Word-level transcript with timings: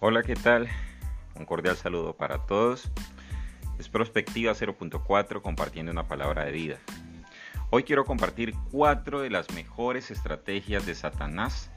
Hola, 0.00 0.22
¿qué 0.22 0.36
tal? 0.36 0.68
Un 1.34 1.44
cordial 1.44 1.76
saludo 1.76 2.14
para 2.14 2.46
todos. 2.46 2.88
Es 3.80 3.88
Prospectiva 3.88 4.52
0.4 4.52 5.42
compartiendo 5.42 5.90
una 5.90 6.06
palabra 6.06 6.44
de 6.44 6.52
vida. 6.52 6.76
Hoy 7.70 7.82
quiero 7.82 8.04
compartir 8.04 8.54
cuatro 8.70 9.22
de 9.22 9.30
las 9.30 9.52
mejores 9.54 10.12
estrategias 10.12 10.86
de 10.86 10.94
Satanás 10.94 11.68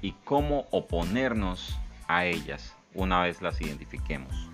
y 0.00 0.12
cómo 0.24 0.68
oponernos 0.70 1.78
a 2.08 2.24
ellas 2.24 2.74
una 2.94 3.20
vez 3.20 3.42
las 3.42 3.60
identifiquemos. 3.60 4.48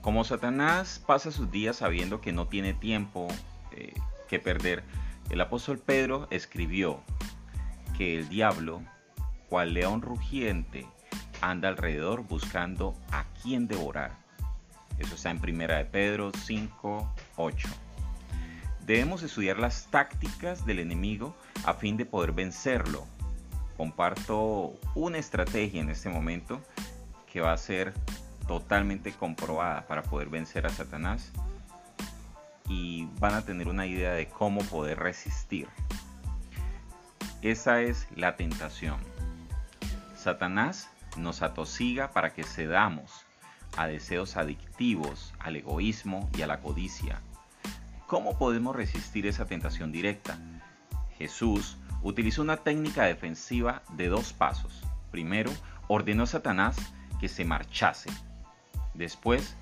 Como 0.00 0.24
Satanás 0.24 1.00
pasa 1.06 1.30
sus 1.30 1.52
días 1.52 1.76
sabiendo 1.76 2.20
que 2.20 2.32
no 2.32 2.48
tiene 2.48 2.74
tiempo 2.74 3.28
eh, 3.70 3.94
que 4.28 4.40
perder, 4.40 4.82
el 5.30 5.40
apóstol 5.40 5.78
Pedro 5.78 6.26
escribió 6.30 7.00
que 7.96 8.18
el 8.18 8.28
diablo 8.28 8.82
cual 9.54 9.72
león 9.72 10.02
rugiente 10.02 10.84
anda 11.40 11.68
alrededor 11.68 12.26
buscando 12.26 12.96
a 13.12 13.22
quien 13.40 13.68
devorar. 13.68 14.10
Eso 14.98 15.14
está 15.14 15.30
en 15.30 15.38
Primera 15.38 15.76
de 15.76 15.84
Pedro 15.84 16.32
5, 16.44 17.14
8. 17.36 17.68
Debemos 18.84 19.22
estudiar 19.22 19.60
las 19.60 19.86
tácticas 19.92 20.66
del 20.66 20.80
enemigo 20.80 21.36
a 21.64 21.74
fin 21.74 21.96
de 21.96 22.04
poder 22.04 22.32
vencerlo. 22.32 23.06
Comparto 23.76 24.74
una 24.96 25.18
estrategia 25.18 25.80
en 25.80 25.90
este 25.90 26.08
momento 26.08 26.60
que 27.32 27.40
va 27.40 27.52
a 27.52 27.56
ser 27.56 27.94
totalmente 28.48 29.12
comprobada 29.12 29.86
para 29.86 30.02
poder 30.02 30.30
vencer 30.30 30.66
a 30.66 30.70
Satanás 30.70 31.30
y 32.68 33.06
van 33.20 33.34
a 33.34 33.44
tener 33.44 33.68
una 33.68 33.86
idea 33.86 34.14
de 34.14 34.26
cómo 34.26 34.62
poder 34.62 34.98
resistir. 34.98 35.68
Esa 37.40 37.82
es 37.82 38.08
la 38.16 38.34
tentación. 38.34 39.13
Satanás 40.24 40.88
nos 41.18 41.42
atosiga 41.42 42.12
para 42.12 42.32
que 42.32 42.44
cedamos 42.44 43.26
a 43.76 43.86
deseos 43.86 44.38
adictivos, 44.38 45.34
al 45.38 45.56
egoísmo 45.56 46.30
y 46.34 46.40
a 46.40 46.46
la 46.46 46.60
codicia. 46.60 47.20
¿Cómo 48.06 48.38
podemos 48.38 48.74
resistir 48.74 49.26
esa 49.26 49.44
tentación 49.44 49.92
directa? 49.92 50.38
Jesús 51.18 51.76
utilizó 52.02 52.40
una 52.40 52.56
técnica 52.56 53.04
defensiva 53.04 53.82
de 53.98 54.08
dos 54.08 54.32
pasos. 54.32 54.82
Primero, 55.10 55.50
ordenó 55.88 56.22
a 56.22 56.26
Satanás 56.26 56.78
que 57.20 57.28
se 57.28 57.44
marchase. 57.44 58.08
Después, 58.94 59.58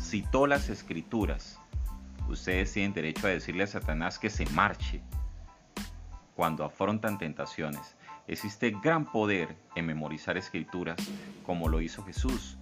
citó 0.00 0.48
las 0.48 0.70
escrituras. 0.70 1.60
Ustedes 2.28 2.72
tienen 2.72 2.94
derecho 2.94 3.28
a 3.28 3.30
decirle 3.30 3.62
a 3.62 3.68
Satanás 3.68 4.18
que 4.18 4.28
se 4.28 4.44
marche 4.46 5.02
cuando 6.34 6.64
afrontan 6.64 7.16
tentaciones. 7.16 7.94
Existe 8.26 8.70
gran 8.82 9.04
poder 9.04 9.56
en 9.74 9.86
memorizar 9.86 10.36
escrituras 10.36 10.96
como 11.44 11.68
lo 11.68 11.80
hizo 11.80 12.04
Jesús. 12.04 12.56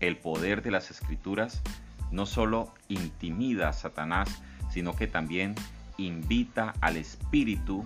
El 0.00 0.18
poder 0.18 0.62
de 0.62 0.70
las 0.70 0.90
escrituras 0.90 1.62
no 2.10 2.26
solo 2.26 2.72
intimida 2.88 3.68
a 3.68 3.72
Satanás, 3.72 4.42
sino 4.70 4.94
que 4.94 5.06
también 5.06 5.54
invita 5.96 6.74
al 6.80 6.96
espíritu 6.96 7.84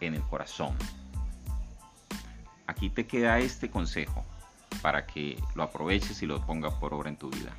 en 0.00 0.14
el 0.14 0.22
corazón. 0.22 0.74
Aquí 2.66 2.90
te 2.90 3.06
queda 3.06 3.38
este 3.38 3.70
consejo 3.70 4.24
para 4.82 5.06
que 5.06 5.42
lo 5.54 5.62
aproveches 5.62 6.22
y 6.22 6.26
lo 6.26 6.44
pongas 6.44 6.74
por 6.74 6.94
obra 6.94 7.08
en 7.08 7.16
tu 7.16 7.30
vida. 7.30 7.52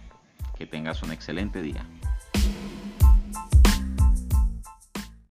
Que 0.58 0.66
tengas 0.66 1.04
un 1.04 1.12
excelente 1.12 1.62
día. 1.62 1.86